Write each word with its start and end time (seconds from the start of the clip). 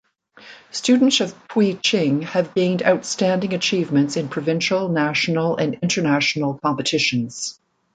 Students 0.71 1.19
of 1.21 1.35
Pui 1.47 1.79
Ching 1.79 2.23
have 2.23 2.55
gained 2.55 2.81
outstanding 2.81 3.53
achievements 3.53 4.17
in 4.17 4.29
provincial, 4.29 4.89
national 4.89 5.57
and 5.57 5.75
international 5.83 6.55
competitions. 6.57 7.59